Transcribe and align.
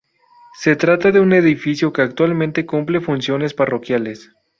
Se 0.55 0.75
trata 0.75 1.11
de 1.11 1.19
un 1.19 1.31
edificio 1.31 1.93
que 1.93 2.01
actualmente 2.01 2.65
cumple 2.65 3.01
funciones 3.01 3.53
parroquiales. 3.53 4.31